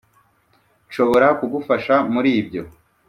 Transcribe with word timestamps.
nshobora 0.87 1.27
kugufasha 1.39 1.95
muri 2.13 2.29
ibyo 2.41 2.61